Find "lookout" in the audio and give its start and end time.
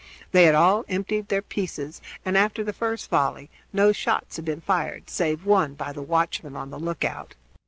6.79-7.35